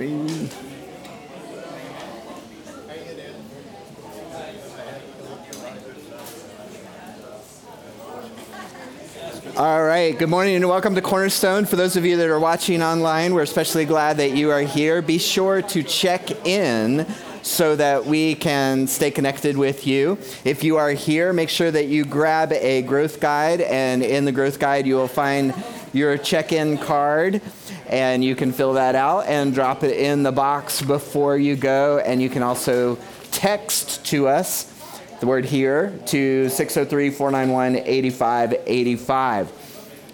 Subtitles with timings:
[0.00, 0.06] All
[9.84, 11.66] right, good morning and welcome to Cornerstone.
[11.66, 15.02] For those of you that are watching online, we're especially glad that you are here.
[15.02, 17.06] Be sure to check in
[17.42, 20.16] so that we can stay connected with you.
[20.46, 24.32] If you are here, make sure that you grab a growth guide, and in the
[24.32, 25.52] growth guide, you will find
[25.92, 27.42] your check in card,
[27.90, 31.98] and you can fill that out and drop it in the box before you go.
[31.98, 32.96] And you can also
[33.32, 34.72] text to us
[35.18, 39.52] the word here to 603 491 8585.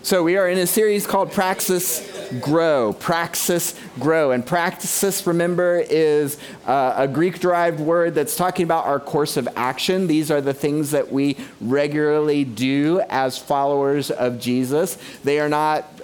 [0.03, 2.93] So, we are in a series called Praxis Grow.
[2.93, 4.31] Praxis Grow.
[4.31, 9.49] And praxis, remember, is uh, a Greek derived word that's talking about our course of
[9.57, 10.07] action.
[10.07, 14.97] These are the things that we regularly do as followers of Jesus.
[15.25, 15.96] They are not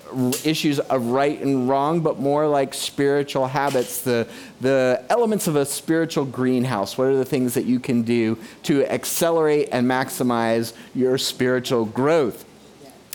[0.45, 4.29] issues of right and wrong, but more like spiritual habits, the,
[4.61, 6.97] the elements of a spiritual greenhouse.
[6.97, 12.45] What are the things that you can do to accelerate and maximize your spiritual growth?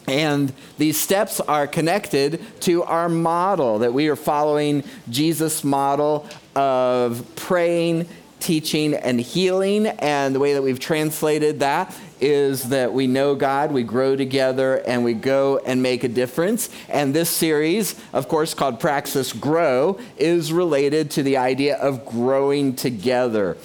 [0.07, 6.25] And these steps are connected to our model that we are following Jesus' model
[6.55, 8.07] of praying,
[8.39, 9.87] teaching, and healing.
[9.87, 14.77] And the way that we've translated that is that we know God, we grow together,
[14.87, 16.69] and we go and make a difference.
[16.89, 22.75] And this series, of course, called Praxis Grow, is related to the idea of growing
[22.75, 23.57] together.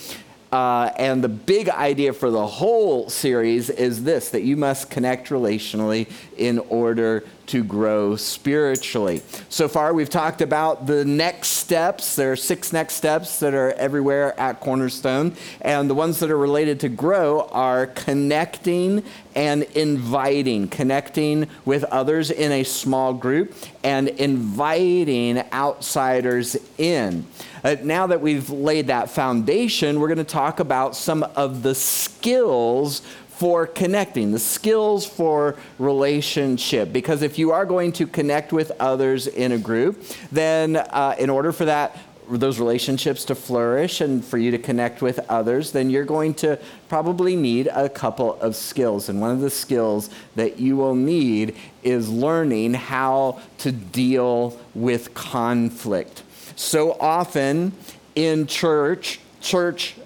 [0.53, 5.31] Uh, and the big idea for the whole series is this that you must connect
[5.31, 6.11] relationally
[6.43, 9.23] in order to grow spiritually.
[9.49, 12.17] So far, we've talked about the next steps.
[12.17, 15.37] There are six next steps that are everywhere at Cornerstone.
[15.61, 19.05] And the ones that are related to grow are connecting
[19.35, 23.55] and inviting, connecting with others in a small group
[23.85, 27.27] and inviting outsiders in.
[27.65, 31.75] Uh, now that we've laid that foundation, we're going to talk about some of the
[31.75, 33.03] skills
[33.43, 36.93] for connecting, the skills for relationship.
[36.93, 41.29] Because if you are going to connect with others in a group, then uh, in
[41.29, 41.99] order for that,
[42.31, 46.57] those relationships to flourish and for you to connect with others, then you're going to
[46.89, 49.09] probably need a couple of skills.
[49.09, 55.15] And one of the skills that you will need is learning how to deal with
[55.15, 56.23] conflict.
[56.55, 57.73] So often
[58.15, 59.97] in church, church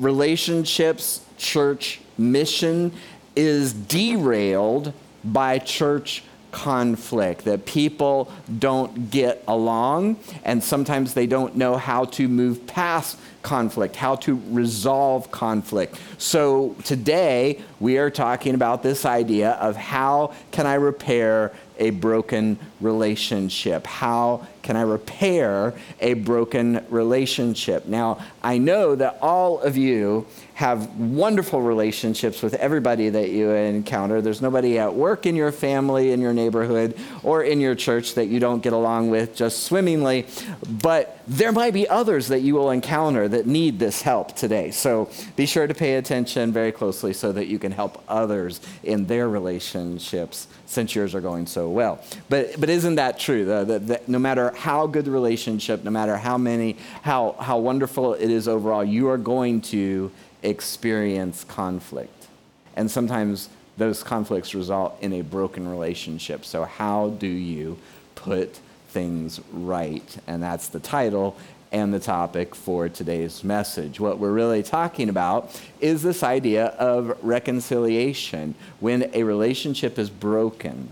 [0.00, 2.92] relationships, church mission
[3.36, 4.92] is derailed
[5.24, 6.22] by church
[6.54, 8.30] conflict, that people
[8.60, 14.40] don't get along, and sometimes they don't know how to move past conflict, how to
[14.50, 15.96] resolve conflict.
[16.16, 22.58] So today we are talking about this idea of how can I repair a broken
[22.80, 23.84] relationship?
[23.86, 27.84] How can I repair a broken relationship?
[27.86, 34.22] Now, I know that all of you have wonderful relationships with everybody that you encounter.
[34.22, 38.26] There's nobody at work in your family, in your neighborhood, or in your church that
[38.26, 40.26] you don't get along with just swimmingly.
[40.66, 44.70] But there might be others that you will encounter that need this help today.
[44.70, 49.06] So be sure to pay attention very closely so that you can help others in
[49.06, 52.00] their relationships since yours are going so well.
[52.28, 53.44] But, but isn't that true?
[53.44, 57.58] The, the, the, no matter how good the relationship, no matter how many, how, how
[57.58, 60.10] wonderful it is overall, you are going to
[60.42, 62.28] experience conflict.
[62.76, 66.44] And sometimes those conflicts result in a broken relationship.
[66.44, 67.78] So, how do you
[68.14, 70.16] put things right?
[70.26, 71.36] And that's the title
[71.72, 73.98] and the topic for today's message.
[73.98, 78.54] What we're really talking about is this idea of reconciliation.
[78.78, 80.90] When a relationship is broken,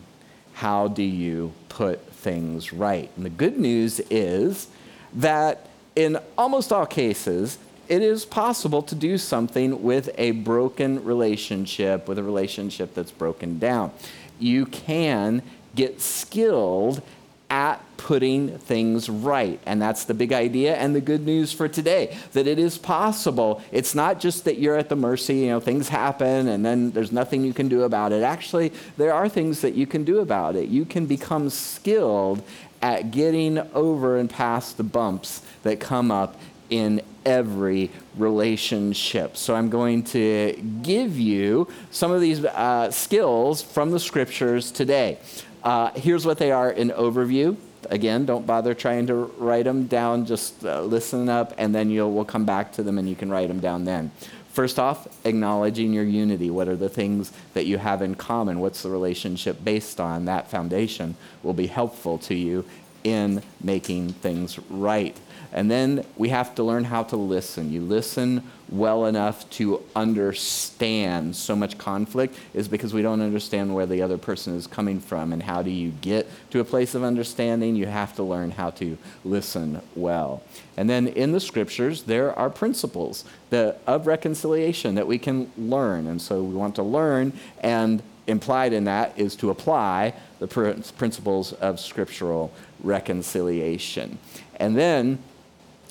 [0.55, 3.11] how do you put things right?
[3.17, 4.69] And the good news is
[5.15, 7.59] that in almost all cases,
[7.89, 13.59] it is possible to do something with a broken relationship, with a relationship that's broken
[13.59, 13.93] down.
[14.39, 15.43] You can
[15.75, 17.03] get skilled
[17.51, 19.61] at putting things right.
[19.65, 23.63] And that's the big idea and the good news for today that it is possible.
[23.71, 27.13] It's not just that you're at the mercy, you know, things happen and then there's
[27.13, 28.25] nothing you can do about it.
[28.25, 30.69] Actually, there are things that you can do about it.
[30.69, 32.43] You can become skilled
[32.83, 36.37] at getting over and past the bumps that come up
[36.71, 39.37] in every relationship.
[39.37, 45.19] So I'm going to give you some of these uh, skills from the scriptures today.
[45.63, 47.57] Uh, here's what they are in overview.
[47.91, 50.27] Again, don't bother trying to write them down.
[50.27, 53.31] Just uh, listen up, and then you'll we'll come back to them, and you can
[53.31, 54.11] write them down then.
[54.53, 56.51] First off, acknowledging your unity.
[56.51, 58.61] What are the things that you have in common?
[58.61, 60.27] What's the relationship based on?
[60.27, 62.65] That foundation will be helpful to you
[63.03, 65.19] in making things right.
[65.53, 67.71] And then we have to learn how to listen.
[67.71, 71.37] You listen well enough to understand.
[71.37, 75.33] So much conflict is because we don't understand where the other person is coming from.
[75.33, 77.77] And how do you get to a place of understanding?
[77.77, 80.43] You have to learn how to listen well.
[80.79, 86.07] And then in the scriptures, there are principles that, of reconciliation that we can learn.
[86.07, 91.53] And so we want to learn, and implied in that is to apply the principles
[91.55, 92.53] of scriptural
[92.83, 94.19] reconciliation.
[94.57, 95.19] And then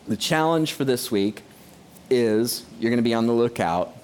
[0.07, 1.43] the challenge for this week
[2.09, 3.95] is you're going to be on the lookout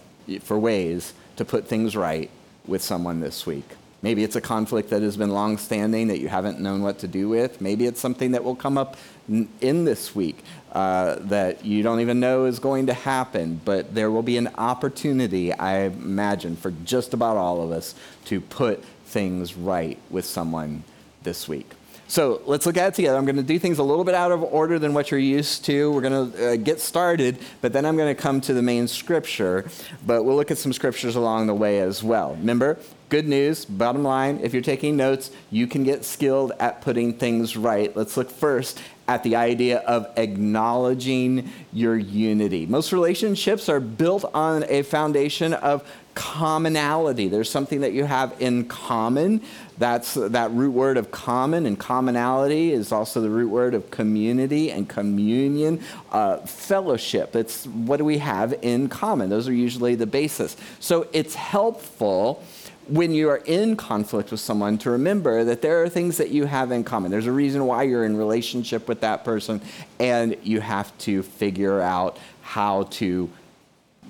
[0.42, 2.30] for ways to put things right
[2.66, 3.66] with someone this week.
[4.02, 7.08] Maybe it's a conflict that has been long standing that you haven't known what to
[7.08, 7.60] do with.
[7.60, 8.96] Maybe it's something that will come up
[9.28, 13.60] in this week uh, that you don't even know is going to happen.
[13.66, 17.96] But there will be an opportunity, I imagine, for just about all of us
[18.26, 20.84] to put things right with someone
[21.24, 21.72] this week.
[22.10, 23.18] So let's look at it together.
[23.18, 25.66] I'm going to do things a little bit out of order than what you're used
[25.66, 25.92] to.
[25.92, 28.88] We're going to uh, get started, but then I'm going to come to the main
[28.88, 29.70] scripture.
[30.06, 32.36] But we'll look at some scriptures along the way as well.
[32.36, 37.14] Remember, good news, bottom line, if you're taking notes, you can get skilled at putting
[37.14, 37.96] things right.
[37.96, 42.66] Let's look first at the idea of acknowledging your unity.
[42.66, 47.28] Most relationships are built on a foundation of commonality.
[47.28, 49.42] There's something that you have in common.
[49.78, 54.72] That's that root word of common and commonality is also the root word of community
[54.72, 55.82] and communion,
[56.12, 57.36] uh, fellowship.
[57.36, 59.30] It's what do we have in common?
[59.30, 60.58] Those are usually the basis.
[60.80, 62.44] So it's helpful
[62.88, 66.46] when you are in conflict with someone to remember that there are things that you
[66.46, 67.12] have in common.
[67.12, 69.62] There's a reason why you're in relationship with that person,
[70.00, 73.30] and you have to figure out how to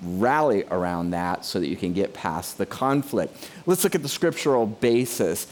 [0.02, 3.50] rally around that so that you can get past the conflict.
[3.66, 5.46] Let's look at the scriptural basis.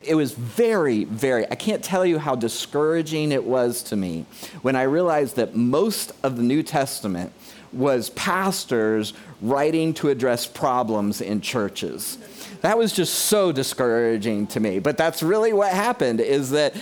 [0.00, 4.26] It was very, very, I can't tell you how discouraging it was to me
[4.62, 7.32] when I realized that most of the New Testament
[7.72, 12.18] was pastors writing to address problems in churches.
[12.62, 14.78] That was just so discouraging to me.
[14.78, 16.74] But that's really what happened is that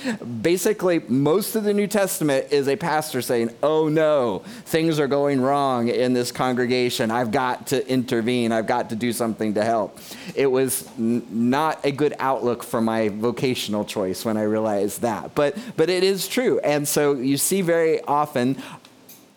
[0.43, 5.41] basically most of the New Testament is a pastor saying, "Oh no, things are going
[5.41, 7.11] wrong in this congregation.
[7.11, 8.53] I've got to intervene.
[8.53, 9.99] I've got to do something to help."
[10.35, 15.35] It was n- not a good outlook for my vocational choice when I realized that.
[15.35, 16.59] But but it is true.
[16.59, 18.63] And so you see very often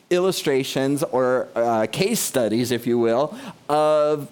[0.09, 3.37] illustrations or uh, case studies, if you will,
[3.69, 4.29] of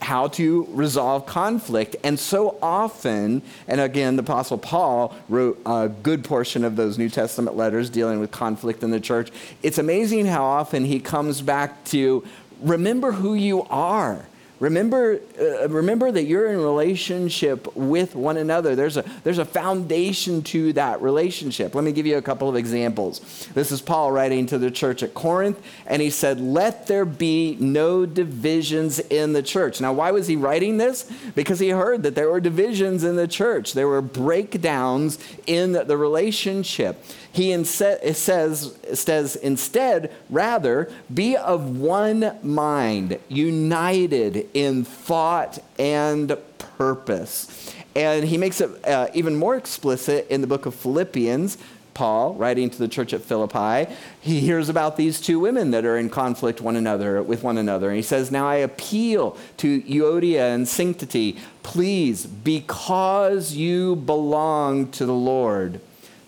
[0.00, 1.96] how to resolve conflict.
[2.04, 7.08] And so often, and again, the Apostle Paul wrote a good portion of those New
[7.08, 9.30] Testament letters dealing with conflict in the church.
[9.62, 12.24] It's amazing how often he comes back to
[12.62, 14.26] remember who you are.
[14.58, 18.74] Remember, uh, remember that you're in relationship with one another.
[18.74, 21.74] There's a, there's a foundation to that relationship.
[21.74, 23.48] Let me give you a couple of examples.
[23.52, 27.58] This is Paul writing to the church at Corinth, and he said, Let there be
[27.60, 29.80] no divisions in the church.
[29.80, 31.10] Now, why was he writing this?
[31.34, 35.96] Because he heard that there were divisions in the church, there were breakdowns in the
[35.98, 37.04] relationship.
[37.36, 47.74] He says, says, instead, rather, be of one mind, united in thought and purpose.
[47.94, 51.58] And he makes it uh, even more explicit in the book of Philippians.
[51.92, 55.98] Paul, writing to the church at Philippi, he hears about these two women that are
[55.98, 57.88] in conflict one another with one another.
[57.88, 65.04] And he says, Now I appeal to Euodia and Syntyche, please, because you belong to
[65.04, 65.82] the Lord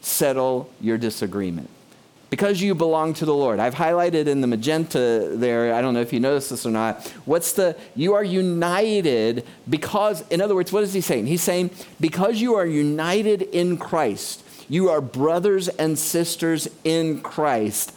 [0.08, 1.68] settle your disagreement.
[2.30, 3.58] Because you belong to the Lord.
[3.58, 7.06] I've highlighted in the magenta there, I don't know if you noticed this or not.
[7.24, 11.26] What's the, you are united because, in other words, what is he saying?
[11.26, 17.94] He's saying, because you are united in Christ, you are brothers and sisters in Christ,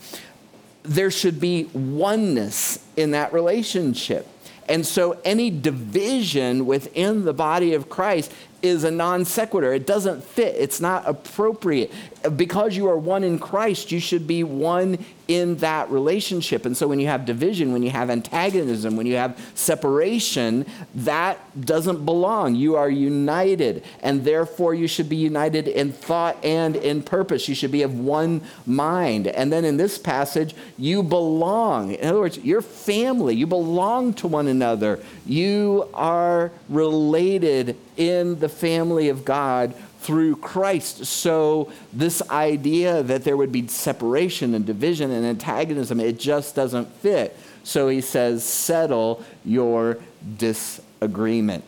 [0.84, 4.27] there should be oneness in that relationship.
[4.70, 9.74] And so any division within the body of Christ is a non sequitur.
[9.74, 10.56] It doesn't fit.
[10.58, 11.91] It's not appropriate.
[12.36, 16.66] Because you are one in Christ, you should be one in that relationship.
[16.66, 21.40] And so when you have division, when you have antagonism, when you have separation, that
[21.66, 22.56] doesn't belong.
[22.56, 27.48] You are united, and therefore you should be united in thought and in purpose.
[27.48, 29.28] You should be of one mind.
[29.28, 31.94] And then in this passage, you belong.
[31.94, 33.34] In other words, you're family.
[33.34, 35.00] You belong to one another.
[35.26, 41.05] You are related in the family of God through Christ.
[41.05, 46.91] So, this idea that there would be separation and division and antagonism, it just doesn't
[46.96, 47.38] fit.
[47.63, 50.00] So, he says, settle your
[50.38, 51.63] disagreement.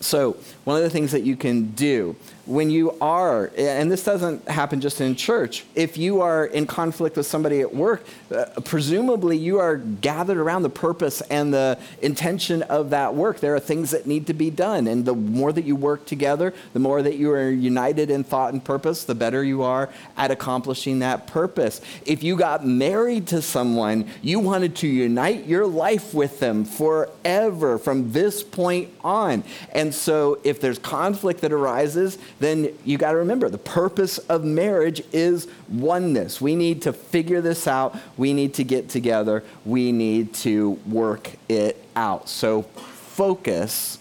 [0.00, 2.14] So, one of the things that you can do
[2.48, 7.16] when you are, and this doesn't happen just in church, if you are in conflict
[7.16, 12.62] with somebody at work, uh, presumably you are gathered around the purpose and the intention
[12.62, 13.40] of that work.
[13.40, 14.86] There are things that need to be done.
[14.86, 18.54] And the more that you work together, the more that you are united in thought
[18.54, 21.82] and purpose, the better you are at accomplishing that purpose.
[22.06, 27.78] If you got married to someone, you wanted to unite your life with them forever
[27.78, 29.44] from this point on.
[29.72, 34.44] And so if there's conflict that arises, then you got to remember the purpose of
[34.44, 36.40] marriage is oneness.
[36.40, 37.96] We need to figure this out.
[38.16, 39.44] We need to get together.
[39.64, 42.28] We need to work it out.
[42.28, 43.98] So focus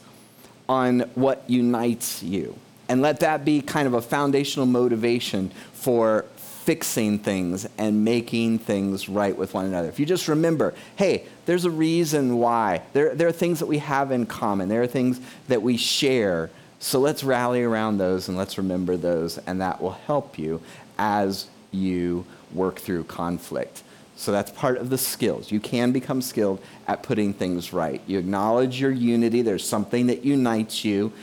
[0.69, 2.55] on what unites you.
[2.89, 9.07] And let that be kind of a foundational motivation for fixing things and making things
[9.07, 9.87] right with one another.
[9.87, 12.81] If you just remember, hey, there's a reason why.
[12.91, 16.49] There, there are things that we have in common, there are things that we share
[16.79, 20.61] so let's rally around those and let's remember those, and that will help you
[20.97, 23.83] as you work through conflict.
[24.15, 25.51] So that's part of the skills.
[25.51, 28.01] You can become skilled at putting things right.
[28.07, 31.13] You acknowledge your unity, there's something that unites you,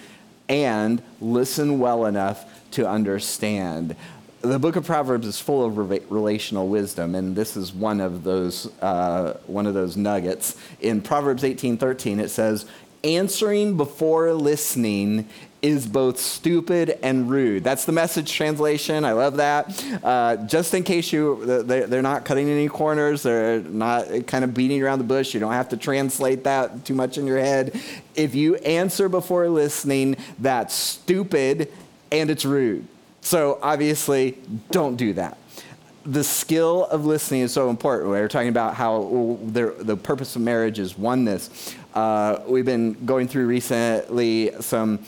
[0.48, 3.96] and listen well enough to understand.
[4.42, 5.78] The book of Proverbs is full of
[6.10, 10.56] relational wisdom, and this is one of those uh, one of those nuggets.
[10.80, 12.66] In Proverbs 18:13, it says,
[13.04, 15.28] answering before listening
[15.64, 17.64] is both stupid and rude.
[17.64, 19.02] That's the message translation.
[19.04, 19.84] I love that.
[20.04, 24.82] Uh, just in case you, they're not cutting any corners, they're not kind of beating
[24.82, 25.32] around the bush.
[25.32, 27.80] You don't have to translate that too much in your head.
[28.14, 31.72] If you answer before listening, that's stupid
[32.12, 32.86] and it's rude.
[33.22, 34.38] So obviously,
[34.70, 35.38] don't do that
[36.06, 38.10] the skill of listening is so important.
[38.10, 41.74] We are talking about how the purpose of marriage is oneness.
[41.94, 44.98] Uh, we've been going through recently some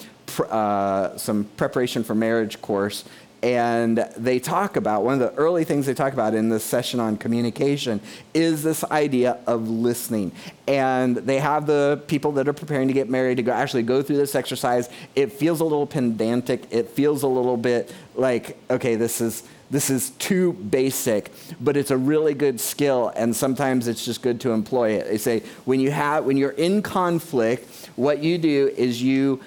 [0.49, 3.05] uh, some preparation for marriage course,
[3.43, 7.01] and they talk about one of the early things they talk about in this session
[7.01, 8.01] on communication
[8.35, 10.31] is this idea of listening.
[10.67, 14.03] And they have the people that are preparing to get married to go, actually go
[14.03, 14.89] through this exercise.
[15.15, 16.65] It feels a little pedantic.
[16.71, 21.31] It feels a little bit like, okay, this is this is too basic,
[21.61, 25.09] but it's a really good skill, and sometimes it's just good to employ it.
[25.09, 29.41] They say when you have when you're in conflict, what you do is you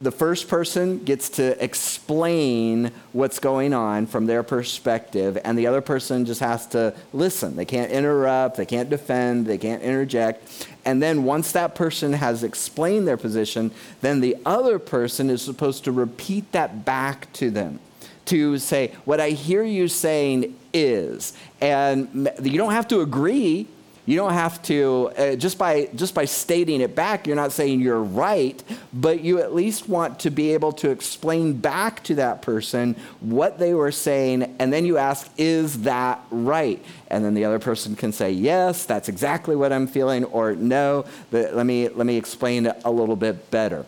[0.00, 5.80] the first person gets to explain what's going on from their perspective, and the other
[5.80, 7.56] person just has to listen.
[7.56, 10.68] They can't interrupt, they can't defend, they can't interject.
[10.84, 13.70] And then once that person has explained their position,
[14.02, 17.80] then the other person is supposed to repeat that back to them
[18.26, 21.32] to say, What I hear you saying is.
[21.60, 23.68] And you don't have to agree.
[24.06, 27.80] You don't have to, uh, just, by, just by stating it back, you're not saying
[27.80, 28.62] you're right,
[28.92, 33.58] but you at least want to be able to explain back to that person what
[33.58, 36.84] they were saying, and then you ask, Is that right?
[37.08, 41.06] And then the other person can say, Yes, that's exactly what I'm feeling, or No,
[41.30, 43.86] let me, let me explain it a little bit better.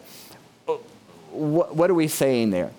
[1.31, 2.71] What, what are we saying there?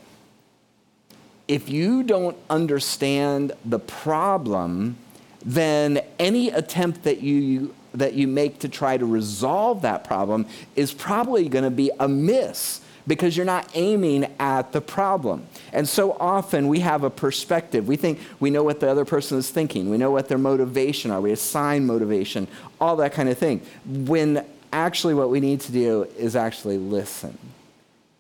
[1.48, 4.98] If you don't understand the problem,
[5.46, 10.94] then any attempt that you, that you make to try to resolve that problem is
[10.94, 15.46] probably going to be a miss because you're not aiming at the problem.
[15.72, 17.88] And so often we have a perspective.
[17.88, 21.12] We think we know what the other person is thinking, we know what their motivation
[21.12, 22.48] are, we assign motivation,
[22.82, 23.62] all that kind of thing.
[23.86, 27.38] When actually what we need to do is actually listen.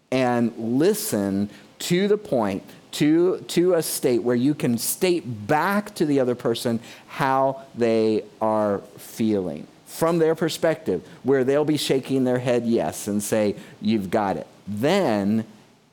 [0.10, 6.06] And listen to the point to, to a state where you can state back to
[6.06, 12.39] the other person how they are feeling from their perspective, where they'll be shaking their
[12.39, 14.46] head yes and say, You've got it.
[14.67, 15.46] Then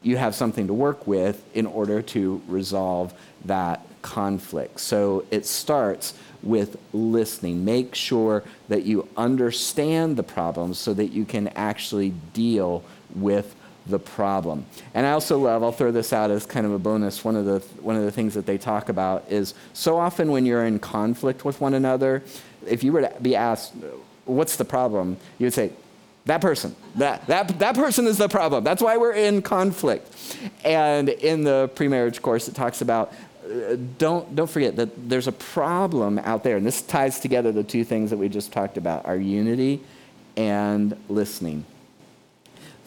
[0.03, 3.15] you have something to work with in order to resolve
[3.47, 4.81] that conflict.
[4.81, 7.65] So it starts with listening.
[7.65, 12.85] Make sure that you understand the problem so that you can actually deal
[13.15, 13.57] with
[13.87, 14.65] the problem.
[14.95, 17.45] And I also love, I'll throw this out as kind of a bonus, one of
[17.45, 20.79] the, one of the things that they talk about is so often when you're in
[20.79, 22.23] conflict with one another,
[22.67, 23.75] if you were to be asked,
[24.25, 25.19] what's the problem?
[25.39, 25.73] You would say,
[26.27, 26.75] that person.
[26.95, 28.65] That, that, that person is the problem.
[28.65, 30.39] That's why we're in conflict.
[30.65, 33.13] And in the pre-marriage course, it talks about
[33.45, 36.57] uh, don't, don't forget that there's a problem out there.
[36.57, 39.83] And this ties together the two things that we just talked about our unity
[40.35, 41.67] and listening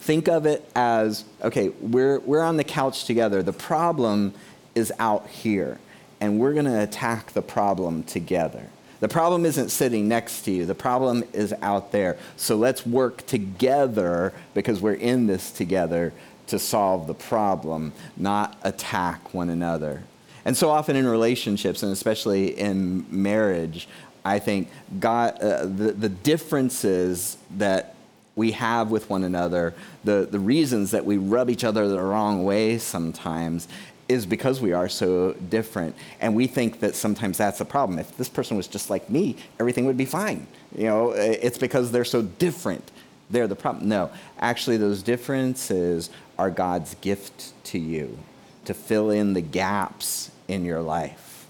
[0.08, 3.42] think of it as okay, we're, we're on the couch together.
[3.42, 4.32] The problem
[4.74, 5.78] is out here,
[6.18, 8.70] and we're going to attack the problem together.
[9.00, 12.16] The problem isn't sitting next to you, the problem is out there.
[12.38, 16.14] So let's work together because we're in this together
[16.46, 20.04] to solve the problem, not attack one another.
[20.46, 23.86] And so often in relationships, and especially in marriage,
[24.24, 27.94] I think God, uh, the, the differences that
[28.38, 32.44] we have with one another, the, the reasons that we rub each other the wrong
[32.44, 33.68] way sometimes,
[34.08, 35.94] is because we are so different.
[36.20, 37.98] And we think that sometimes that's a problem.
[37.98, 40.46] If this person was just like me, everything would be fine.
[40.74, 42.90] You know, it's because they're so different.
[43.28, 43.88] They're the problem.
[43.88, 48.18] No, actually, those differences are God's gift to you
[48.64, 51.46] to fill in the gaps in your life.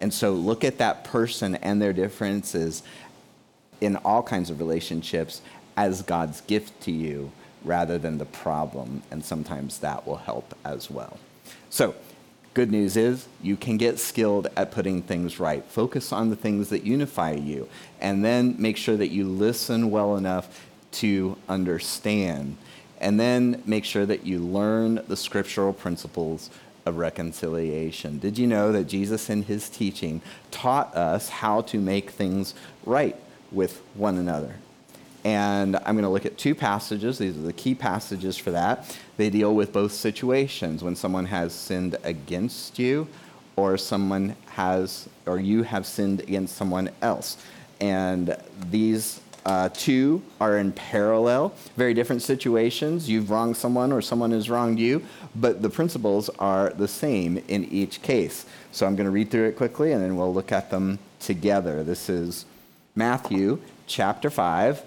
[0.00, 2.82] And so look at that person and their differences
[3.80, 5.42] in all kinds of relationships
[5.76, 7.32] as God's gift to you
[7.64, 9.02] rather than the problem.
[9.10, 11.18] And sometimes that will help as well.
[11.70, 11.94] So,
[12.52, 15.64] good news is you can get skilled at putting things right.
[15.64, 17.68] Focus on the things that unify you,
[18.00, 22.56] and then make sure that you listen well enough to understand.
[23.00, 26.48] And then make sure that you learn the scriptural principles
[26.86, 28.18] of reconciliation.
[28.18, 32.54] Did you know that Jesus, in his teaching, taught us how to make things
[32.84, 33.16] right
[33.50, 34.56] with one another?
[35.24, 37.18] And I'm going to look at two passages.
[37.18, 38.96] These are the key passages for that.
[39.16, 43.08] They deal with both situations when someone has sinned against you,
[43.56, 47.38] or someone has, or you have sinned against someone else.
[47.80, 48.36] And
[48.70, 53.08] these uh, two are in parallel, very different situations.
[53.08, 55.02] You've wronged someone or someone has wronged you,
[55.36, 58.46] but the principles are the same in each case.
[58.72, 61.84] So I'm going to read through it quickly and then we'll look at them together.
[61.84, 62.46] This is
[62.94, 64.82] Matthew chapter 5,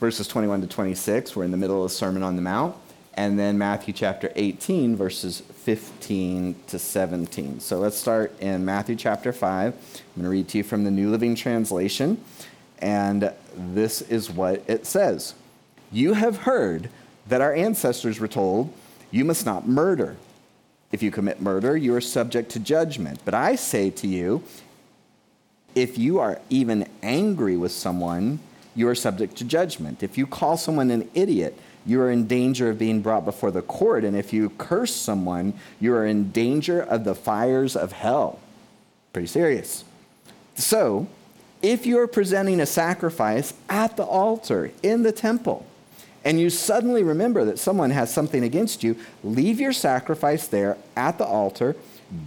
[0.00, 1.36] verses 21 to 26.
[1.36, 2.74] We're in the middle of the Sermon on the Mount.
[3.14, 7.60] And then Matthew chapter 18, verses 15 to 17.
[7.60, 9.72] So let's start in Matthew chapter 5.
[9.72, 9.72] I'm
[10.14, 12.22] going to read to you from the New Living Translation.
[12.78, 15.34] And this is what it says
[15.90, 16.90] You have heard
[17.26, 18.72] that our ancestors were told,
[19.10, 20.16] You must not murder.
[20.90, 23.20] If you commit murder, you are subject to judgment.
[23.24, 24.42] But I say to you,
[25.74, 28.38] if you are even angry with someone,
[28.78, 30.04] you are subject to judgment.
[30.04, 33.60] If you call someone an idiot, you are in danger of being brought before the
[33.60, 34.04] court.
[34.04, 38.38] And if you curse someone, you are in danger of the fires of hell.
[39.12, 39.82] Pretty serious.
[40.54, 41.08] So,
[41.60, 45.66] if you're presenting a sacrifice at the altar in the temple,
[46.24, 51.18] and you suddenly remember that someone has something against you, leave your sacrifice there at
[51.18, 51.74] the altar,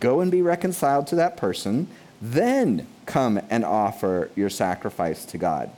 [0.01, 1.87] go and be reconciled to that person,
[2.21, 5.71] then come and offer your sacrifice to God.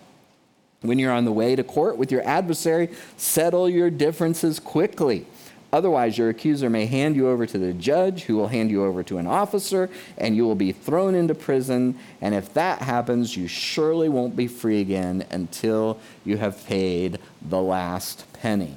[0.84, 5.26] When you're on the way to court with your adversary, settle your differences quickly
[5.74, 9.02] Otherwise, your accuser may hand you over to the judge, who will hand you over
[9.02, 11.98] to an officer, and you will be thrown into prison.
[12.22, 17.60] And if that happens, you surely won't be free again until you have paid the
[17.60, 18.76] last penny.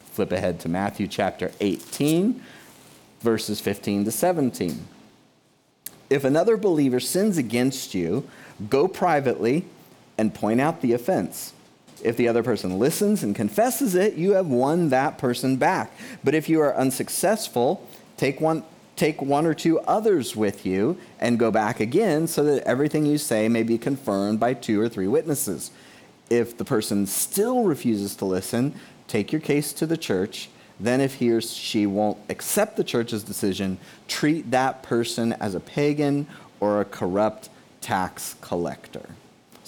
[0.00, 2.42] Flip ahead to Matthew chapter 18,
[3.20, 4.88] verses 15 to 17.
[6.10, 8.28] If another believer sins against you,
[8.68, 9.64] go privately
[10.20, 11.54] and point out the offense.
[12.04, 15.92] If the other person listens and confesses it, you have won that person back.
[16.22, 18.62] But if you are unsuccessful, take one,
[18.96, 23.16] take one or two others with you and go back again so that everything you
[23.16, 25.70] say may be confirmed by two or three witnesses.
[26.28, 28.74] If the person still refuses to listen,
[29.08, 30.50] take your case to the church.
[30.78, 35.60] Then, if he or she won't accept the church's decision, treat that person as a
[35.60, 36.26] pagan
[36.60, 37.48] or a corrupt
[37.80, 39.08] tax collector.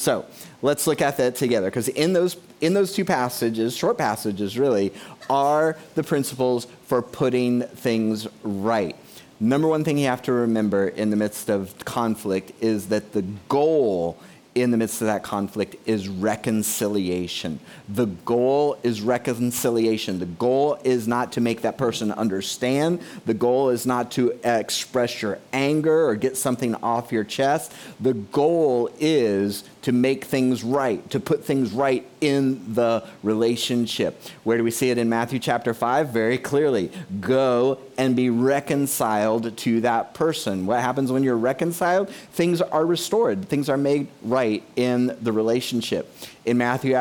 [0.03, 0.27] So
[0.63, 4.93] let's look at that together because in those, in those two passages, short passages really,
[5.31, 8.97] are the principles for putting things right.
[9.39, 13.23] Number one thing you have to remember in the midst of conflict is that the
[13.49, 14.19] goal
[14.57, 17.61] in the midst of that conflict is reconciliation.
[17.89, 20.19] The goal is reconciliation.
[20.19, 23.01] The goal is not to make that person understand.
[23.25, 27.73] The goal is not to express your anger or get something off your chest.
[28.01, 34.23] The goal is to make things right, to put things right in the relationship.
[34.45, 36.09] Where do we see it in Matthew chapter 5?
[36.09, 36.91] Very clearly.
[37.21, 40.67] Go and be reconciled to that person.
[40.67, 42.11] What happens when you're reconciled?
[42.11, 46.15] Things are restored, things are made right in the relationship.
[46.45, 46.95] In Matthew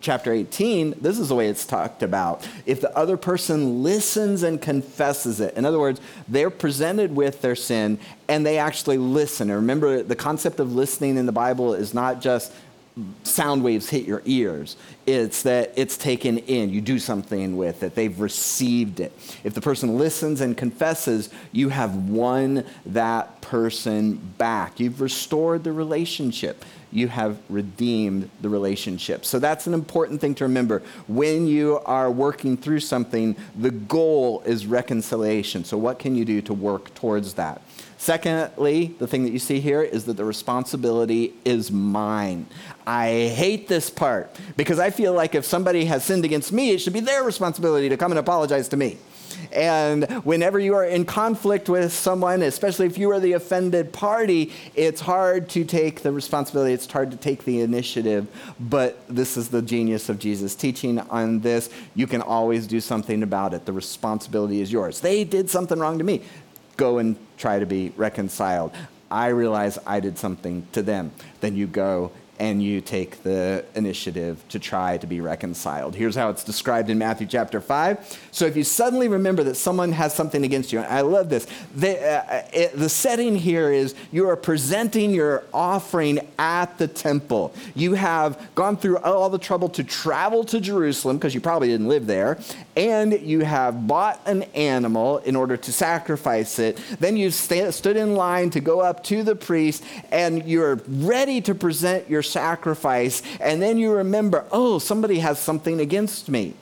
[0.00, 2.46] chapter 18, this is the way it's talked about.
[2.66, 7.56] If the other person listens and confesses it, in other words, they're presented with their
[7.56, 9.50] sin and they actually listen.
[9.50, 12.52] And remember, the concept of listening in the Bible is not just
[13.22, 14.76] sound waves hit your ears.
[15.06, 16.70] It's that it's taken in.
[16.70, 17.94] You do something with it.
[17.94, 19.12] They've received it.
[19.44, 24.80] If the person listens and confesses, you have won that person back.
[24.80, 26.64] You've restored the relationship.
[26.90, 29.24] You have redeemed the relationship.
[29.24, 30.82] So that's an important thing to remember.
[31.06, 35.64] When you are working through something, the goal is reconciliation.
[35.64, 37.62] So, what can you do to work towards that?
[37.98, 42.46] Secondly, the thing that you see here is that the responsibility is mine.
[42.86, 46.78] I hate this part because I feel like if somebody has sinned against me, it
[46.78, 48.98] should be their responsibility to come and apologize to me.
[49.52, 54.52] And whenever you are in conflict with someone, especially if you are the offended party,
[54.74, 58.26] it's hard to take the responsibility, it's hard to take the initiative.
[58.60, 61.70] But this is the genius of Jesus' teaching on this.
[61.94, 63.64] You can always do something about it.
[63.64, 65.00] The responsibility is yours.
[65.00, 66.22] They did something wrong to me.
[66.76, 68.72] Go and try to be reconciled.
[69.10, 71.12] I realize I did something to them.
[71.40, 75.94] Then you go and you take the initiative to try to be reconciled.
[75.94, 78.18] Here's how it's described in Matthew chapter 5.
[78.30, 81.46] So if you suddenly remember that someone has something against you, and I love this,
[81.74, 87.52] the, uh, it, the setting here is you are presenting your offering at the temple.
[87.74, 91.88] You have gone through all the trouble to travel to Jerusalem because you probably didn't
[91.88, 92.38] live there,
[92.76, 96.78] and you have bought an animal in order to sacrifice it.
[97.00, 101.40] Then you've st- stood in line to go up to the priest, and you're ready
[101.40, 106.54] to present your sacrifice, and then you remember, oh, somebody has something against me.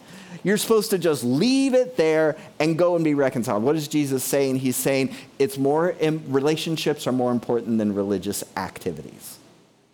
[0.42, 3.64] You're supposed to just leave it there and go and be reconciled.
[3.64, 4.60] What is Jesus saying?
[4.60, 5.96] He's saying it's more
[6.28, 9.38] relationships are more important than religious activities.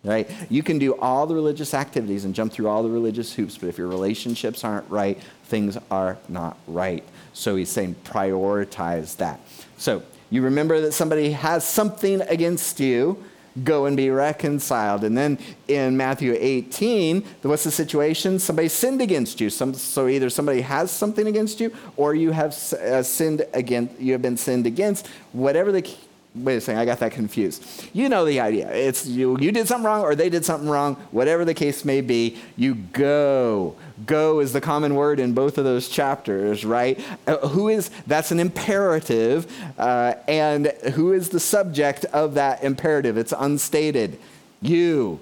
[0.05, 0.29] Right?
[0.49, 3.69] You can do all the religious activities and jump through all the religious hoops, but
[3.69, 7.05] if your relationships aren't right, things are not right.
[7.31, 9.39] So he's saying prioritize that.
[9.77, 13.23] So you remember that somebody has something against you
[13.63, 15.03] go and be reconciled.
[15.03, 15.37] And then
[15.67, 18.39] in Matthew 18, what's the situation?
[18.39, 19.49] Somebody sinned against you.
[19.49, 24.13] Some, so either somebody has something against you or you have uh, sinned against, you
[24.13, 25.07] have been sinned against.
[25.33, 25.95] Whatever the
[26.35, 27.87] wait a second, I got that confused.
[27.93, 28.71] You know the idea.
[28.71, 32.01] It's you, you did something wrong or they did something wrong, whatever the case may
[32.01, 33.75] be, you go.
[34.05, 36.99] Go is the common word in both of those chapters, right?
[37.27, 39.45] Uh, who is, that's an imperative,
[39.77, 43.17] uh, and who is the subject of that imperative?
[43.17, 44.19] It's unstated.
[44.61, 45.19] You,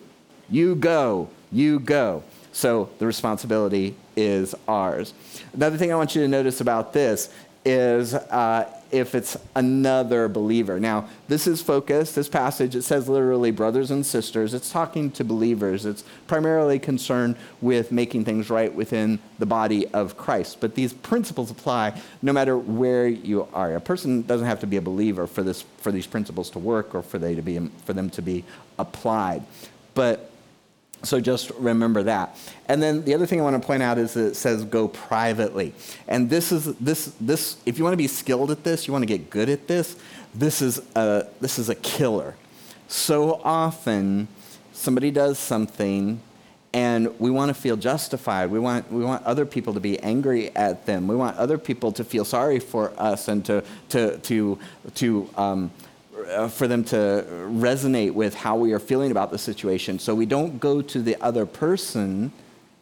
[0.49, 2.23] you go, you go.
[2.53, 5.13] So the responsibility is ours.
[5.53, 10.79] Another thing I want you to notice about this is uh, if it's another believer.
[10.79, 14.53] Now, this is focused, this passage, it says literally brothers and sisters.
[14.53, 15.85] It's talking to believers.
[15.85, 20.59] It's primarily concerned with making things right within the body of Christ.
[20.59, 23.75] But these principles apply no matter where you are.
[23.75, 26.93] A person doesn't have to be a believer for, this, for these principles to work
[26.93, 28.43] or for, they to be, for them to be
[28.77, 29.43] applied.
[29.93, 30.30] But
[31.03, 32.37] so just remember that.
[32.67, 34.87] And then the other thing I want to point out is that it says go
[34.87, 35.73] privately.
[36.07, 39.03] And this is this this if you want to be skilled at this, you want
[39.03, 39.97] to get good at this,
[40.33, 42.35] this is a this is a killer.
[42.87, 44.27] So often
[44.73, 46.21] somebody does something
[46.73, 48.49] and we want to feel justified.
[48.49, 51.07] We want, we want other people to be angry at them.
[51.07, 54.57] We want other people to feel sorry for us and to, to, to,
[54.95, 55.71] to um,
[56.27, 59.99] uh, for them to resonate with how we are feeling about the situation.
[59.99, 62.31] So we don't go to the other person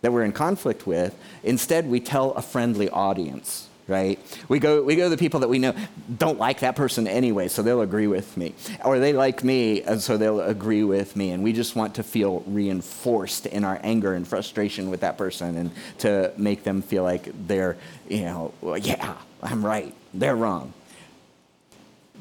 [0.01, 1.15] that we're in conflict with.
[1.43, 4.19] Instead, we tell a friendly audience, right?
[4.47, 5.75] We go, we go to the people that we know
[6.17, 8.53] don't like that person anyway, so they'll agree with me.
[8.85, 11.31] Or they like me, and so they'll agree with me.
[11.31, 15.57] And we just want to feel reinforced in our anger and frustration with that person
[15.57, 17.75] and to make them feel like they're,
[18.07, 20.73] you know, well, yeah, I'm right, they're wrong.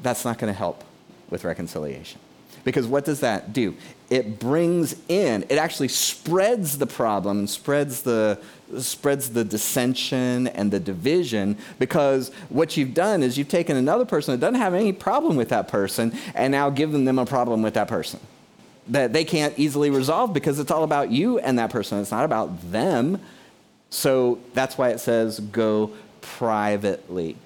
[0.01, 0.83] That's not going to help
[1.29, 2.19] with reconciliation.
[2.63, 3.75] Because what does that do?
[4.09, 8.39] It brings in, it actually spreads the problem spreads the,
[8.79, 14.33] spreads the dissension and the division because what you've done is you've taken another person
[14.33, 17.75] that doesn't have any problem with that person and now given them a problem with
[17.75, 18.19] that person
[18.89, 21.99] that they can't easily resolve because it's all about you and that person.
[21.99, 23.21] It's not about them.
[23.91, 27.37] So that's why it says go privately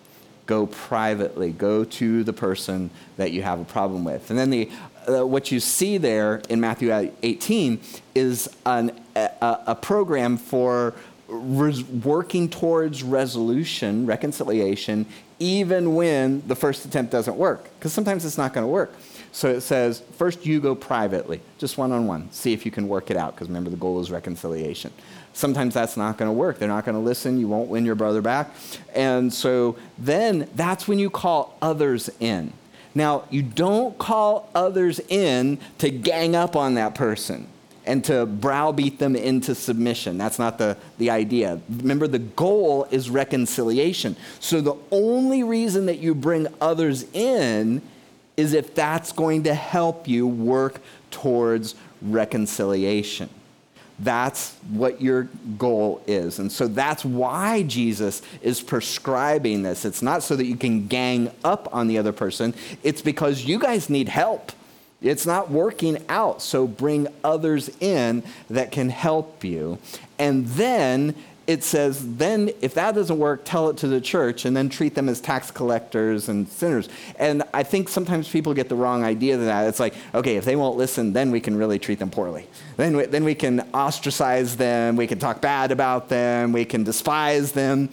[0.45, 4.29] go privately, go to the person that you have a problem with.
[4.29, 4.69] And then the,
[5.07, 7.79] uh, what you see there in Matthew 18
[8.15, 10.93] is an, a, a program for
[11.27, 15.05] res- working towards resolution, reconciliation,
[15.39, 18.93] even when the first attempt doesn't work, because sometimes it's not going to work.
[19.31, 22.87] So it says, first you go privately, just one on one, see if you can
[22.87, 24.93] work it out, because remember the goal is reconciliation.
[25.33, 26.59] Sometimes that's not going to work.
[26.59, 27.39] They're not going to listen.
[27.39, 28.53] You won't win your brother back.
[28.93, 32.53] And so then that's when you call others in.
[32.95, 37.47] Now, you don't call others in to gang up on that person
[37.85, 40.17] and to browbeat them into submission.
[40.17, 41.59] That's not the, the idea.
[41.69, 44.15] Remember, the goal is reconciliation.
[44.39, 47.81] So the only reason that you bring others in
[48.37, 50.79] is if that's going to help you work
[51.11, 53.29] towards reconciliation.
[53.99, 56.39] That's what your goal is.
[56.39, 59.85] And so that's why Jesus is prescribing this.
[59.85, 63.59] It's not so that you can gang up on the other person, it's because you
[63.59, 64.51] guys need help.
[65.01, 66.41] It's not working out.
[66.41, 69.77] So bring others in that can help you.
[70.17, 71.13] And then
[71.45, 74.95] it says, then if that doesn't work, tell it to the church and then treat
[74.95, 76.87] them as tax collectors and sinners.
[77.19, 79.67] And I think sometimes people get the wrong idea of that.
[79.67, 82.47] It's like, okay, if they won't listen, then we can really treat them poorly.
[82.77, 86.83] Then we, then we can ostracize them, we can talk bad about them, we can
[86.83, 87.89] despise them.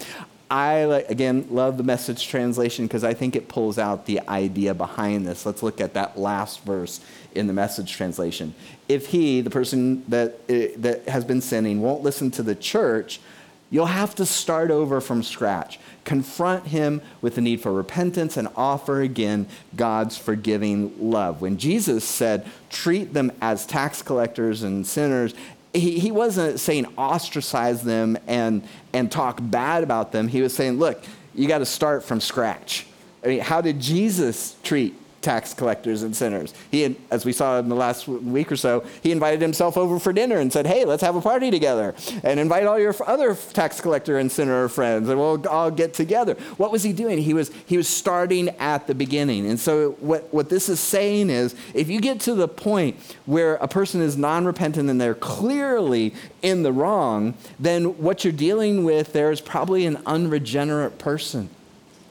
[0.48, 5.24] I, again, love the message translation because I think it pulls out the idea behind
[5.24, 5.46] this.
[5.46, 7.00] Let's look at that last verse
[7.36, 8.54] in the message translation.
[8.88, 13.20] If he, the person that, uh, that has been sinning, won't listen to the church,
[13.70, 15.78] you'll have to start over from scratch.
[16.04, 21.40] Confront him with the need for repentance and offer again God's forgiving love.
[21.40, 25.34] When Jesus said, treat them as tax collectors and sinners,
[25.72, 30.26] he, he wasn't saying ostracize them and, and talk bad about them.
[30.26, 31.02] He was saying, look,
[31.34, 32.86] you got to start from scratch.
[33.22, 36.54] I mean, how did Jesus treat tax collectors and sinners.
[36.70, 39.98] He, had, as we saw in the last week or so, he invited himself over
[39.98, 43.34] for dinner and said, "Hey, let's have a party together, and invite all your other
[43.52, 47.18] tax collector and sinner friends, and we'll all get together." What was he doing?
[47.18, 49.46] He was he was starting at the beginning.
[49.46, 53.56] And so what what this is saying is, if you get to the point where
[53.56, 59.12] a person is non-repentant and they're clearly in the wrong, then what you're dealing with
[59.12, 61.50] there is probably an unregenerate person.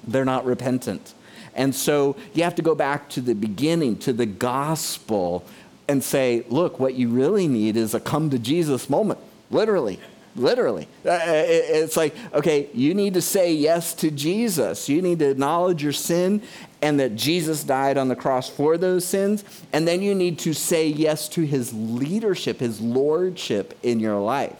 [0.07, 1.13] They're not repentant.
[1.59, 5.45] And so you have to go back to the beginning, to the gospel,
[5.89, 9.19] and say, look, what you really need is a come to Jesus moment,
[9.51, 9.99] literally.
[10.37, 10.87] Literally.
[11.05, 14.87] Uh, uh it's like, okay, you need to say yes to Jesus.
[14.87, 16.41] You need to acknowledge your sin
[16.81, 19.43] and that Jesus died on the cross for those sins.
[19.73, 24.55] And then you need to say yes to his leadership, his lordship in your life.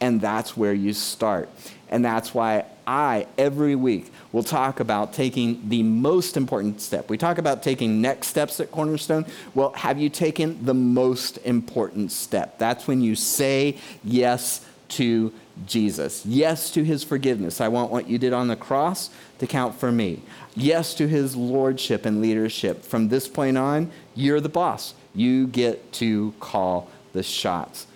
[0.00, 1.48] And that's where you start.
[1.88, 7.08] And that's why I, every week, will talk about taking the most important step.
[7.08, 9.26] We talk about taking next steps at Cornerstone.
[9.54, 12.58] Well, have you taken the most important step?
[12.58, 15.32] That's when you say yes to
[15.66, 16.24] Jesus.
[16.24, 17.60] Yes to his forgiveness.
[17.60, 20.22] I want what you did on the cross to count for me.
[20.54, 22.82] Yes to his lordship and leadership.
[22.82, 24.94] From this point on, you're the boss.
[25.14, 27.86] You get to call the shots.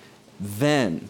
[0.41, 1.09] Then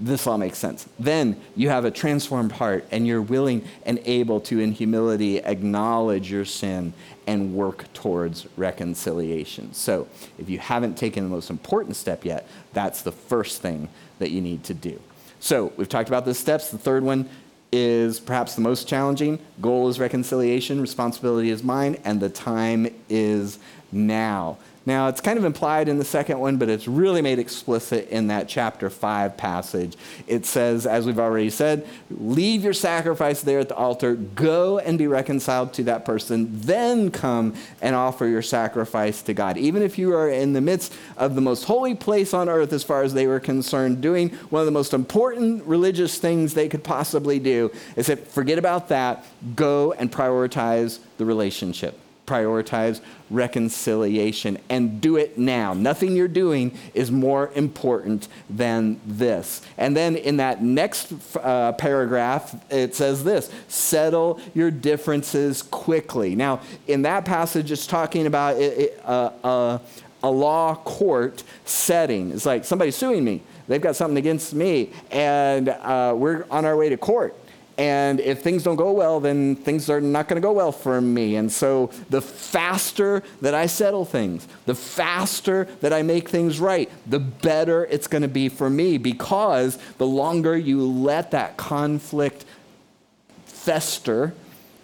[0.00, 0.88] this all makes sense.
[0.98, 6.30] Then you have a transformed heart and you're willing and able to, in humility, acknowledge
[6.30, 6.92] your sin
[7.26, 9.72] and work towards reconciliation.
[9.72, 10.06] So,
[10.38, 14.40] if you haven't taken the most important step yet, that's the first thing that you
[14.40, 15.00] need to do.
[15.40, 16.70] So, we've talked about the steps.
[16.70, 17.28] The third one
[17.72, 19.38] is perhaps the most challenging.
[19.60, 23.58] Goal is reconciliation, responsibility is mine, and the time is
[23.92, 24.58] now.
[24.86, 28.28] Now, it's kind of implied in the second one, but it's really made explicit in
[28.28, 29.96] that chapter 5 passage.
[30.28, 34.96] It says, as we've already said, leave your sacrifice there at the altar, go and
[34.96, 39.58] be reconciled to that person, then come and offer your sacrifice to God.
[39.58, 42.84] Even if you are in the midst of the most holy place on earth, as
[42.84, 46.84] far as they were concerned, doing one of the most important religious things they could
[46.84, 49.24] possibly do, is that forget about that,
[49.56, 55.74] go and prioritize the relationship prioritize reconciliation and do it now.
[55.74, 59.62] Nothing you're doing is more important than this.
[59.78, 66.34] And then in that next uh, paragraph, it says this settle your differences quickly.
[66.34, 68.56] Now, in that passage, it's talking about
[69.04, 69.78] uh,
[70.22, 72.32] a law court setting.
[72.32, 73.42] It's like somebody suing me.
[73.68, 77.34] They've got something against me, and uh, we're on our way to court
[77.78, 81.00] and if things don't go well, then things are not going to go well for
[81.00, 81.36] me.
[81.36, 86.90] And so the faster that I settle things, the faster that I make things right,
[87.06, 92.46] the better it's going to be for me because the longer you let that conflict
[93.44, 94.32] fester,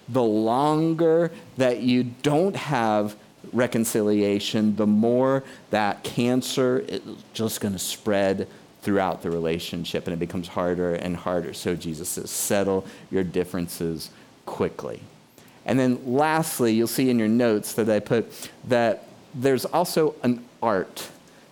[0.09, 3.16] the longer that you don't have
[3.55, 7.00] reconciliation, the more that cancer is
[7.33, 8.48] just going to spread
[8.82, 11.54] throughout the relationship, and it becomes harder and harder.
[11.54, 14.10] So Jesus says, settle your differences
[14.44, 15.00] quickly.
[15.64, 20.44] And then lastly, you'll see in your notes that I put that there's also an
[20.62, 21.08] art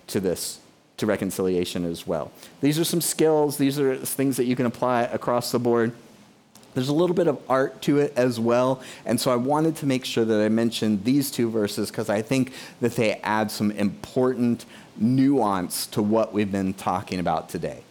[0.08, 0.58] to this,
[0.96, 2.32] to reconciliation as well.
[2.60, 5.92] These are some skills, these are things that you can apply across the board.
[6.74, 8.80] There's a little bit of art to it as well.
[9.04, 12.22] And so I wanted to make sure that I mentioned these two verses because I
[12.22, 14.66] think that they add some important
[14.96, 17.82] nuance to what we've been talking about today.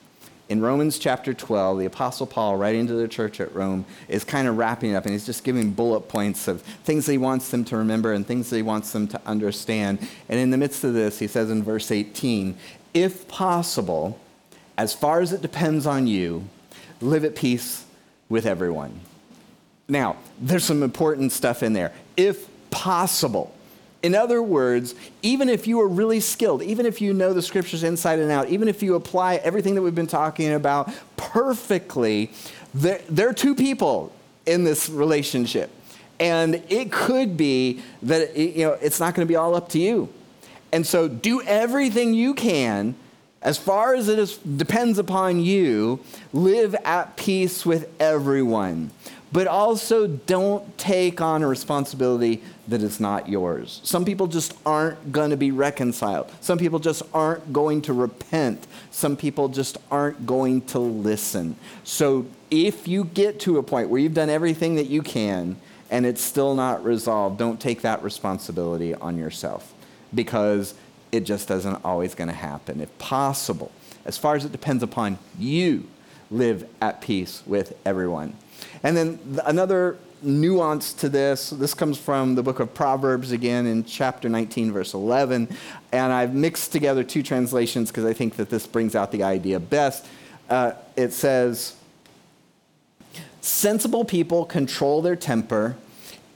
[0.49, 4.47] in Romans chapter 12, the Apostle Paul, writing to the church at Rome, is kind
[4.47, 7.63] of wrapping up and he's just giving bullet points of things that he wants them
[7.65, 9.99] to remember and things that he wants them to understand.
[10.27, 12.57] And in the midst of this, he says in verse 18,
[12.95, 14.19] if possible,
[14.75, 16.47] as far as it depends on you,
[16.99, 17.85] live at peace
[18.27, 19.01] with everyone.
[19.87, 21.93] Now, there's some important stuff in there.
[22.17, 23.55] If possible.
[24.01, 27.83] In other words, even if you are really skilled, even if you know the scriptures
[27.83, 32.31] inside and out, even if you apply everything that we've been talking about perfectly,
[32.73, 34.13] there, there are two people
[34.45, 35.69] in this relationship.
[36.19, 39.69] And it could be that it, you know, it's not going to be all up
[39.69, 40.09] to you.
[40.71, 42.95] And so do everything you can
[43.41, 45.99] as far as it is, depends upon you,
[46.33, 48.91] live at peace with everyone.
[49.31, 53.79] But also don't take on a responsibility that is not yours.
[53.83, 56.31] Some people just aren't going to be reconciled.
[56.41, 58.65] Some people just aren't going to repent.
[58.89, 61.55] Some people just aren't going to listen.
[61.83, 65.57] So if you get to a point where you've done everything that you can
[65.91, 69.73] and it's still not resolved, don't take that responsibility on yourself
[70.13, 70.73] because
[71.11, 72.81] it just isn't always going to happen.
[72.81, 73.71] If possible,
[74.05, 75.87] as far as it depends upon you,
[76.31, 78.35] live at peace with everyone.
[78.83, 81.49] And then another nuance to this.
[81.49, 85.47] This comes from the book of Proverbs again in chapter 19, verse 11.
[85.91, 89.59] And I've mixed together two translations because I think that this brings out the idea
[89.59, 90.05] best.
[90.49, 91.75] Uh, it says,
[93.41, 95.77] Sensible people control their temper.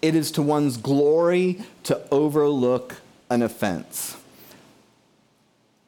[0.02, 2.98] It is to one's glory to overlook
[3.30, 4.18] an offense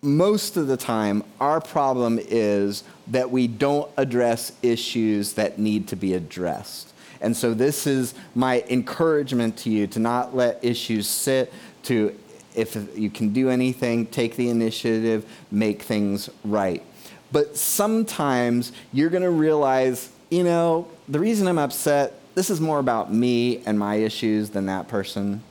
[0.06, 5.96] most of the time, our problem is that we don't address issues that need to
[5.96, 6.94] be addressed.
[7.22, 11.52] And so, this is my encouragement to you to not let issues sit,
[11.84, 12.18] to,
[12.56, 16.84] if you can do anything, take the initiative, make things right.
[17.32, 22.80] But sometimes you're going to realize, you know, the reason I'm upset, this is more
[22.80, 25.41] about me and my issues than that person.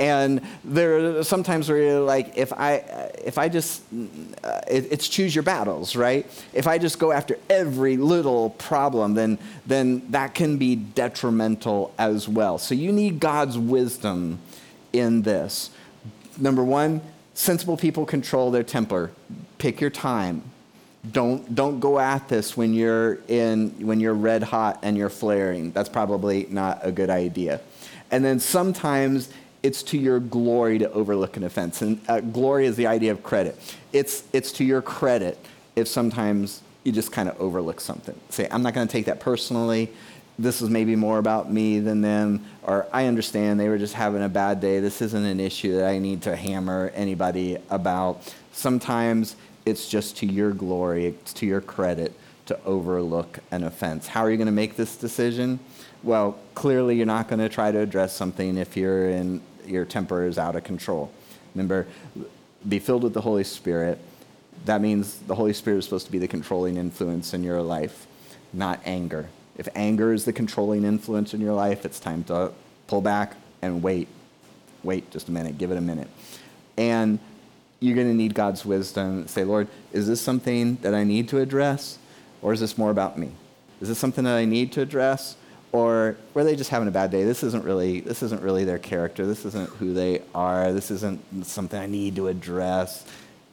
[0.00, 2.76] And there are sometimes where you're like, if I,
[3.22, 3.82] if I just,
[4.42, 6.26] uh, it, it's choose your battles, right?
[6.54, 12.26] If I just go after every little problem, then, then that can be detrimental as
[12.26, 12.56] well.
[12.56, 14.38] So you need God's wisdom
[14.94, 15.68] in this.
[16.38, 17.02] Number one,
[17.34, 19.10] sensible people control their temper.
[19.58, 20.42] Pick your time.
[21.12, 25.72] Don't, don't go at this when you're, in, when you're red hot and you're flaring.
[25.72, 27.60] That's probably not a good idea.
[28.10, 29.28] And then sometimes
[29.62, 31.82] it's to your glory to overlook an offense.
[31.82, 33.58] And uh, glory is the idea of credit.
[33.92, 35.38] It's, it's to your credit
[35.76, 38.18] if sometimes you just kind of overlook something.
[38.30, 39.92] Say, I'm not going to take that personally.
[40.38, 42.44] This is maybe more about me than them.
[42.62, 44.80] Or I understand they were just having a bad day.
[44.80, 48.34] This isn't an issue that I need to hammer anybody about.
[48.52, 52.14] Sometimes it's just to your glory, it's to your credit
[52.46, 54.06] to overlook an offense.
[54.06, 55.60] How are you going to make this decision?
[56.02, 60.24] Well, clearly you're not going to try to address something if you're in your temper
[60.24, 61.12] is out of control.
[61.54, 61.86] Remember,
[62.68, 63.98] be filled with the Holy Spirit.
[64.64, 68.06] That means the Holy Spirit is supposed to be the controlling influence in your life,
[68.52, 69.28] not anger.
[69.56, 72.52] If anger is the controlling influence in your life, it's time to
[72.86, 74.08] pull back and wait.
[74.82, 76.08] Wait just a minute, give it a minute.
[76.76, 77.18] And
[77.80, 79.26] you're going to need God's wisdom.
[79.26, 81.98] Say, Lord, is this something that I need to address,
[82.42, 83.30] or is this more about me?
[83.80, 85.36] Is this something that I need to address,
[85.72, 87.24] or were they just having a bad day?
[87.24, 89.26] This isn't really this isn't really their character.
[89.26, 90.72] This isn't who they are.
[90.72, 93.06] This isn't something I need to address.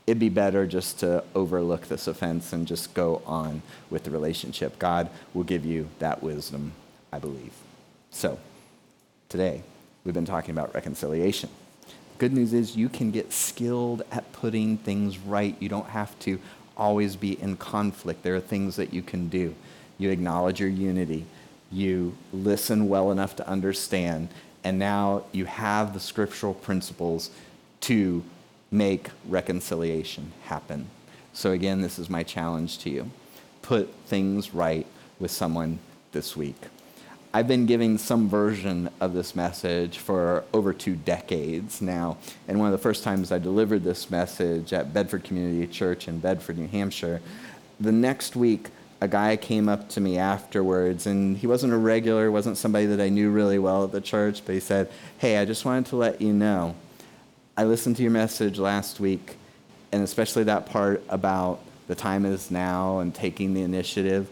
[0.07, 4.79] It'd be better just to overlook this offense and just go on with the relationship.
[4.79, 6.71] God will give you that wisdom,
[7.11, 7.51] I believe.
[8.09, 8.39] So,
[9.29, 9.63] today
[10.03, 11.49] we've been talking about reconciliation.
[12.17, 15.55] Good news is you can get skilled at putting things right.
[15.59, 16.39] You don't have to
[16.75, 18.23] always be in conflict.
[18.23, 19.53] There are things that you can do.
[19.99, 21.25] You acknowledge your unity
[21.71, 24.29] you listen well enough to understand,
[24.63, 27.31] and now you have the scriptural principles
[27.81, 28.23] to
[28.71, 30.87] make reconciliation happen.
[31.33, 33.11] So, again, this is my challenge to you.
[33.61, 34.85] Put things right
[35.19, 35.79] with someone
[36.11, 36.55] this week.
[37.33, 42.17] I've been giving some version of this message for over two decades now.
[42.47, 46.19] And one of the first times I delivered this message at Bedford Community Church in
[46.19, 47.21] Bedford, New Hampshire,
[47.79, 48.69] the next week
[48.99, 52.99] a guy came up to me afterwards, and he wasn't a regular, wasn't somebody that
[52.99, 54.89] I knew really well at the church, but he said,
[55.19, 56.75] Hey, I just wanted to let you know,
[57.55, 59.37] I listened to your message last week,
[59.91, 64.29] and especially that part about the time is now and taking the initiative.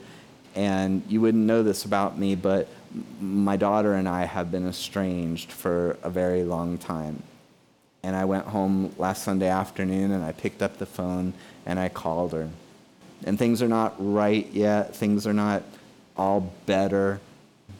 [0.56, 2.68] And you wouldn't know this about me, but
[3.20, 7.22] my daughter and I have been estranged for a very long time.
[8.04, 11.34] And I went home last Sunday afternoon and I picked up the phone
[11.66, 12.50] and I called her
[13.24, 15.64] And things are not right yet, things are not
[16.18, 17.20] all better,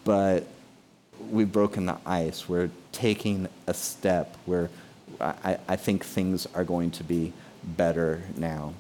[0.04, 0.46] but
[1.30, 2.48] we've broken the ice.
[2.50, 4.70] We're taking a step where
[5.20, 7.34] I, I think things are going to be
[7.64, 8.74] better now.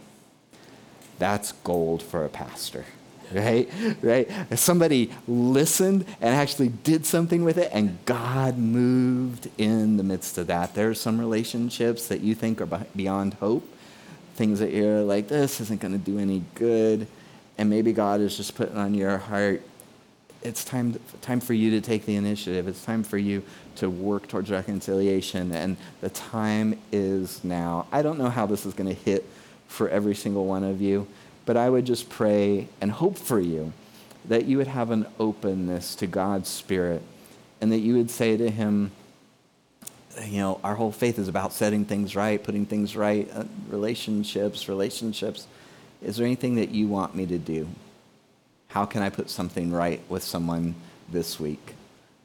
[1.17, 2.85] That's gold for a pastor
[3.33, 3.69] right?
[4.01, 4.29] Right?
[4.57, 10.47] Somebody listened and actually did something with it, and God moved in the midst of
[10.47, 10.75] that.
[10.75, 13.67] There are some relationships that you think are beyond hope,
[14.35, 17.07] things that you're like, this isn't going to do any good,
[17.57, 19.61] and maybe God is just putting on your heart.
[20.43, 22.67] It's time, time for you to take the initiative.
[22.67, 23.43] It's time for you
[23.77, 27.87] to work towards reconciliation, and the time is now.
[27.91, 29.25] I don't know how this is going to hit
[29.67, 31.07] for every single one of you.
[31.45, 33.71] But I would just pray and hope for you
[34.25, 37.03] that you would have an openness to God's Spirit
[37.61, 38.91] and that you would say to Him,
[40.23, 44.69] you know, our whole faith is about setting things right, putting things right, uh, relationships,
[44.69, 45.47] relationships.
[46.01, 47.67] Is there anything that you want me to do?
[48.69, 50.75] How can I put something right with someone
[51.09, 51.75] this week?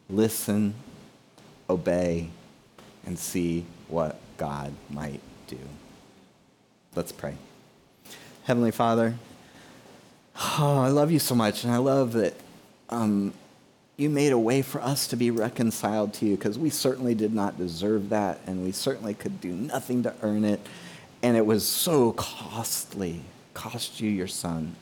[0.09, 0.74] Listen,
[1.68, 2.30] obey,
[3.07, 5.59] and see what God might do.
[6.95, 7.36] Let's pray.
[8.45, 9.14] Heavenly Father,
[10.36, 12.34] oh, I love you so much, and I love that
[12.88, 13.32] um,
[14.01, 17.34] you made a way for us to be reconciled to you because we certainly did
[17.34, 20.61] not deserve that, and we certainly could do nothing to earn it,
[21.22, 23.20] and it was so costly,
[23.53, 24.74] cost you your son.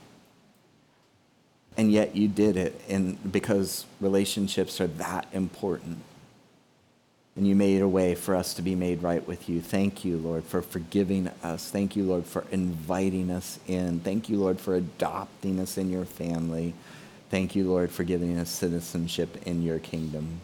[1.76, 5.98] And yet you did it, and because relationships are that important
[7.38, 9.60] and you made a way for us to be made right with you.
[9.60, 11.70] Thank you, Lord, for forgiving us.
[11.70, 14.00] Thank you, Lord, for inviting us in.
[14.00, 16.74] Thank you, Lord, for adopting us in your family.
[17.30, 20.40] Thank you, Lord, for giving us citizenship in your kingdom.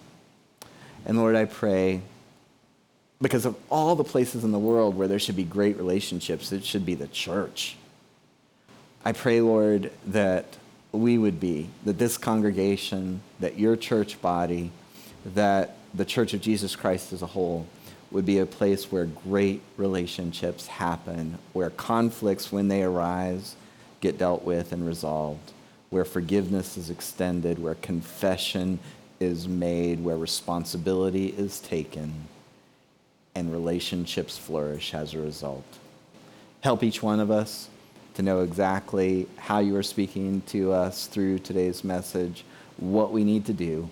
[1.07, 2.03] And Lord, I pray,
[3.21, 6.65] because of all the places in the world where there should be great relationships, it
[6.65, 7.77] should be the church.
[9.05, 10.47] I pray, Lord, that
[10.93, 14.71] we would be, that this congregation, that your church body,
[15.35, 17.67] that the Church of Jesus Christ as a whole
[18.11, 23.57] would be a place where great relationships happen, where conflicts, when they arise,
[24.01, 25.53] get dealt with and resolved,
[25.91, 28.79] where forgiveness is extended, where confession
[29.21, 32.13] is made, where responsibility is taken,
[33.35, 35.65] and relationships flourish as a result.
[36.63, 37.69] Help each one of us
[38.15, 42.45] to know exactly how you are speaking to us through today's message,
[42.77, 43.89] what we need to do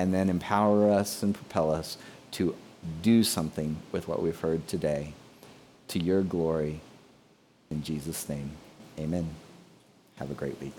[0.00, 1.98] and then empower us and propel us
[2.30, 2.54] to
[3.02, 5.12] do something with what we've heard today
[5.88, 6.80] to your glory.
[7.70, 8.50] In Jesus' name,
[8.98, 9.28] amen.
[10.16, 10.72] Have a great week.